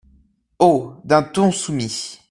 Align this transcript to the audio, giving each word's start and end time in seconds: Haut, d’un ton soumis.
Haut, 0.57 0.95
d’un 1.03 1.21
ton 1.21 1.51
soumis. 1.51 2.19